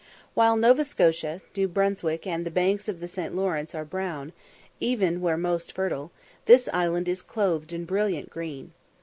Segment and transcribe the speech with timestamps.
[0.33, 3.35] While Nova Scotia, New Brunswick, and the banks of the St.
[3.35, 4.33] Lawrence are brown,
[4.79, 6.11] even where most fertile,
[6.47, 8.73] this island is clothed in brilliant green.